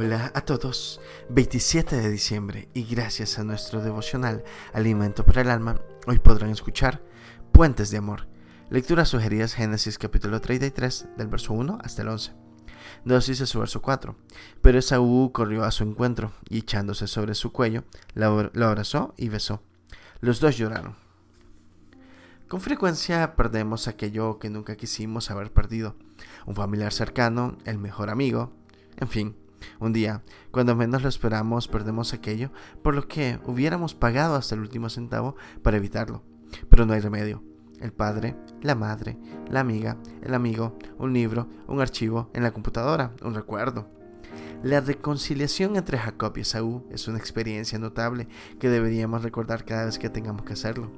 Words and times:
Hola 0.00 0.30
a 0.32 0.42
todos, 0.42 1.00
27 1.30 1.96
de 1.96 2.08
diciembre 2.08 2.68
y 2.72 2.84
gracias 2.84 3.36
a 3.36 3.42
nuestro 3.42 3.82
devocional 3.82 4.44
Alimento 4.72 5.26
para 5.26 5.40
el 5.40 5.50
Alma, 5.50 5.80
hoy 6.06 6.20
podrán 6.20 6.50
escuchar 6.50 7.02
Puentes 7.50 7.90
de 7.90 7.96
Amor. 7.96 8.28
Lecturas 8.70 9.08
sugeridas 9.08 9.54
Génesis 9.54 9.98
capítulo 9.98 10.40
33 10.40 11.08
del 11.16 11.26
verso 11.26 11.52
1 11.52 11.78
hasta 11.82 12.02
el 12.02 12.08
11. 12.10 12.32
Dios 13.04 13.26
dice 13.26 13.44
su 13.44 13.58
verso 13.58 13.82
4. 13.82 14.14
Pero 14.62 14.78
Esaú 14.78 15.32
corrió 15.32 15.64
a 15.64 15.72
su 15.72 15.82
encuentro 15.82 16.30
y 16.48 16.58
echándose 16.58 17.08
sobre 17.08 17.34
su 17.34 17.50
cuello, 17.50 17.82
lo 18.14 18.66
abrazó 18.68 19.14
y 19.16 19.28
besó. 19.28 19.64
Los 20.20 20.38
dos 20.38 20.56
lloraron. 20.56 20.94
Con 22.46 22.60
frecuencia 22.60 23.34
perdemos 23.34 23.88
aquello 23.88 24.38
que 24.38 24.48
nunca 24.48 24.76
quisimos 24.76 25.32
haber 25.32 25.52
perdido. 25.52 25.96
Un 26.46 26.54
familiar 26.54 26.92
cercano, 26.92 27.58
el 27.64 27.78
mejor 27.78 28.10
amigo, 28.10 28.52
en 28.98 29.08
fin 29.08 29.47
un 29.80 29.92
día, 29.92 30.22
cuando 30.50 30.74
menos 30.74 31.02
lo 31.02 31.08
esperamos, 31.08 31.68
perdemos 31.68 32.12
aquello 32.12 32.50
por 32.82 32.94
lo 32.94 33.08
que 33.08 33.38
hubiéramos 33.44 33.94
pagado 33.94 34.36
hasta 34.36 34.54
el 34.54 34.60
último 34.60 34.88
centavo 34.90 35.36
para 35.62 35.76
evitarlo. 35.76 36.22
Pero 36.68 36.86
no 36.86 36.94
hay 36.94 37.00
remedio. 37.00 37.42
El 37.80 37.92
padre, 37.92 38.34
la 38.60 38.74
madre, 38.74 39.18
la 39.48 39.60
amiga, 39.60 39.96
el 40.22 40.34
amigo, 40.34 40.76
un 40.98 41.12
libro, 41.12 41.48
un 41.68 41.80
archivo 41.80 42.28
en 42.34 42.42
la 42.42 42.50
computadora, 42.50 43.12
un 43.22 43.34
recuerdo. 43.34 43.88
La 44.64 44.80
reconciliación 44.80 45.76
entre 45.76 45.98
Jacob 45.98 46.36
y 46.36 46.40
Esaú 46.40 46.84
es 46.90 47.06
una 47.06 47.18
experiencia 47.18 47.78
notable 47.78 48.26
que 48.58 48.68
deberíamos 48.68 49.22
recordar 49.22 49.64
cada 49.64 49.84
vez 49.84 50.00
que 50.00 50.10
tengamos 50.10 50.42
que 50.42 50.54
hacerlo. 50.54 50.90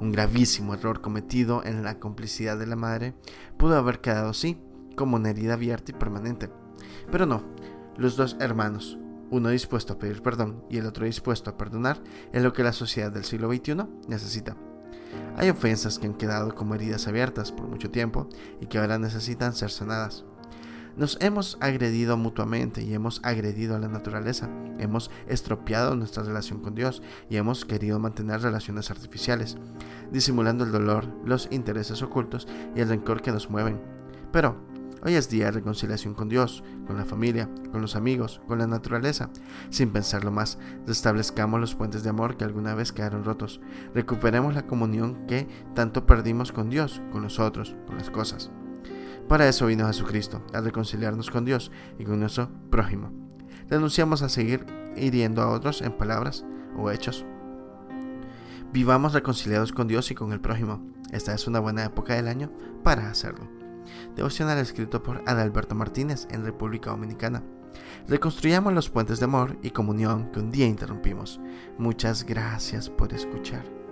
Un 0.00 0.12
gravísimo 0.12 0.72
error 0.72 1.02
cometido 1.02 1.62
en 1.64 1.82
la 1.82 1.98
complicidad 1.98 2.58
de 2.58 2.66
la 2.66 2.76
madre 2.76 3.14
pudo 3.58 3.76
haber 3.76 4.00
quedado 4.00 4.30
así, 4.30 4.56
como 4.96 5.16
una 5.16 5.30
herida 5.30 5.54
abierta 5.54 5.90
y 5.90 5.94
permanente. 5.94 6.48
Pero 7.10 7.26
no, 7.26 7.42
los 7.96 8.16
dos 8.16 8.36
hermanos, 8.40 8.98
uno 9.30 9.48
dispuesto 9.48 9.94
a 9.94 9.98
pedir 9.98 10.22
perdón 10.22 10.64
y 10.70 10.78
el 10.78 10.86
otro 10.86 11.06
dispuesto 11.06 11.50
a 11.50 11.56
perdonar, 11.56 12.02
es 12.32 12.42
lo 12.42 12.52
que 12.52 12.62
la 12.62 12.72
sociedad 12.72 13.12
del 13.12 13.24
siglo 13.24 13.52
XXI 13.52 13.84
necesita. 14.08 14.56
Hay 15.36 15.48
ofensas 15.48 15.98
que 15.98 16.06
han 16.06 16.14
quedado 16.14 16.54
como 16.54 16.74
heridas 16.74 17.08
abiertas 17.08 17.52
por 17.52 17.66
mucho 17.66 17.90
tiempo 17.90 18.28
y 18.60 18.66
que 18.66 18.78
ahora 18.78 18.98
necesitan 18.98 19.54
ser 19.54 19.70
sanadas. 19.70 20.24
Nos 20.96 21.18
hemos 21.20 21.58
agredido 21.60 22.16
mutuamente 22.16 22.82
y 22.82 22.94
hemos 22.94 23.20
agredido 23.24 23.74
a 23.74 23.80
la 23.80 23.88
naturaleza, 23.88 24.48
hemos 24.78 25.10
estropeado 25.26 25.96
nuestra 25.96 26.22
relación 26.22 26.60
con 26.60 26.76
Dios 26.76 27.02
y 27.28 27.36
hemos 27.36 27.64
querido 27.64 27.98
mantener 27.98 28.42
relaciones 28.42 28.92
artificiales, 28.92 29.56
disimulando 30.12 30.62
el 30.62 30.70
dolor, 30.70 31.08
los 31.24 31.48
intereses 31.50 32.00
ocultos 32.02 32.46
y 32.76 32.80
el 32.80 32.88
rencor 32.88 33.22
que 33.22 33.32
nos 33.32 33.50
mueven. 33.50 33.80
Pero 34.30 34.56
Hoy 35.06 35.16
es 35.16 35.28
día 35.28 35.44
de 35.44 35.50
reconciliación 35.50 36.14
con 36.14 36.30
Dios, 36.30 36.64
con 36.86 36.96
la 36.96 37.04
familia, 37.04 37.50
con 37.70 37.82
los 37.82 37.94
amigos, 37.94 38.40
con 38.48 38.58
la 38.58 38.66
naturaleza. 38.66 39.28
Sin 39.68 39.90
pensarlo 39.90 40.30
más, 40.30 40.58
restablezcamos 40.86 41.60
los 41.60 41.74
puentes 41.74 42.02
de 42.02 42.08
amor 42.08 42.38
que 42.38 42.44
alguna 42.44 42.74
vez 42.74 42.90
quedaron 42.90 43.22
rotos. 43.22 43.60
Recuperemos 43.94 44.54
la 44.54 44.66
comunión 44.66 45.26
que 45.26 45.46
tanto 45.74 46.06
perdimos 46.06 46.52
con 46.52 46.70
Dios, 46.70 47.02
con 47.12 47.22
los 47.22 47.38
otros, 47.38 47.76
con 47.86 47.98
las 47.98 48.08
cosas. 48.08 48.50
Para 49.28 49.46
eso 49.46 49.66
vino 49.66 49.86
Jesucristo, 49.86 50.42
a 50.54 50.62
reconciliarnos 50.62 51.30
con 51.30 51.44
Dios 51.44 51.70
y 51.98 52.04
con 52.04 52.20
nuestro 52.20 52.48
prójimo. 52.70 53.12
Renunciamos 53.68 54.22
a 54.22 54.30
seguir 54.30 54.64
hiriendo 54.96 55.42
a 55.42 55.50
otros 55.50 55.82
en 55.82 55.92
palabras 55.92 56.46
o 56.78 56.90
hechos. 56.90 57.26
Vivamos 58.72 59.12
reconciliados 59.12 59.70
con 59.72 59.86
Dios 59.86 60.10
y 60.10 60.14
con 60.14 60.32
el 60.32 60.40
prójimo. 60.40 60.80
Esta 61.12 61.34
es 61.34 61.46
una 61.46 61.60
buena 61.60 61.84
época 61.84 62.14
del 62.14 62.26
año 62.26 62.50
para 62.82 63.10
hacerlo. 63.10 63.53
Devocional 64.16 64.58
escrito 64.58 65.02
por 65.02 65.22
Adalberto 65.26 65.74
Martínez 65.74 66.26
en 66.30 66.44
República 66.44 66.90
Dominicana. 66.90 67.42
Reconstruyamos 68.08 68.72
los 68.72 68.90
puentes 68.90 69.18
de 69.18 69.24
amor 69.24 69.56
y 69.62 69.70
comunión 69.70 70.30
que 70.30 70.40
un 70.40 70.50
día 70.50 70.66
interrumpimos. 70.66 71.40
Muchas 71.78 72.24
gracias 72.24 72.88
por 72.88 73.12
escuchar. 73.12 73.83